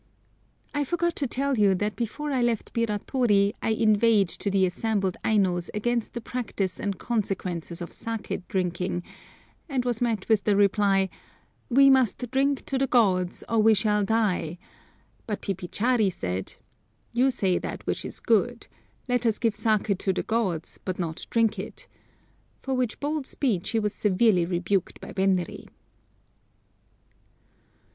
I 0.73 0.83
forgot 0.83 1.15
to 1.17 1.27
tell 1.27 1.59
you 1.59 1.75
that 1.75 1.95
before 1.95 2.31
I 2.31 2.41
left 2.41 2.73
Biratori, 2.73 3.53
I 3.61 3.69
inveighed 3.69 4.29
to 4.29 4.49
the 4.49 4.65
assembled 4.65 5.15
Ainos 5.23 5.69
against 5.75 6.15
the 6.15 6.21
practice 6.21 6.79
and 6.79 6.97
consequences 6.97 7.81
of 7.83 7.91
saké 7.91 8.41
drinking, 8.47 9.03
and 9.69 9.85
was 9.85 10.01
met 10.01 10.27
with 10.27 10.43
the 10.43 10.55
reply, 10.55 11.07
"We 11.69 11.91
must 11.91 12.31
drink 12.31 12.65
to 12.65 12.79
the 12.79 12.87
gods, 12.87 13.43
or 13.47 13.59
we 13.59 13.75
shall 13.75 14.03
die;" 14.03 14.57
but 15.27 15.43
Pipichari 15.43 16.11
said, 16.11 16.55
"You 17.13 17.29
say 17.29 17.59
that 17.59 17.85
which 17.85 18.03
is 18.03 18.19
good; 18.19 18.65
let 19.07 19.23
us 19.27 19.37
give 19.37 19.53
saké 19.53 19.95
to 19.99 20.13
the 20.13 20.23
gods, 20.23 20.79
but 20.83 20.97
not 20.97 21.27
drink 21.29 21.59
it," 21.59 21.87
for 22.63 22.73
which 22.73 22.99
bold 22.99 23.27
speech 23.27 23.69
he 23.69 23.79
was 23.79 23.93
severely 23.93 24.47
rebuked 24.47 24.99
by 24.99 25.13
Benri. 25.13 25.67